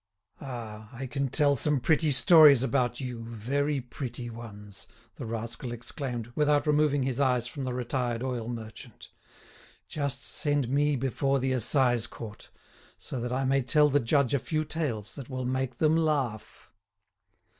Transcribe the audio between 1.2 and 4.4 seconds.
tell some pretty stories about you, very pretty